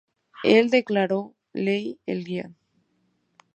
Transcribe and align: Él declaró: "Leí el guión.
Él 0.43 0.71
declaró: 0.71 1.35
"Leí 1.53 1.99
el 2.07 2.23
guión. 2.23 2.57